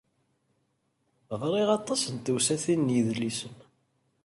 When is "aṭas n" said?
1.79-2.15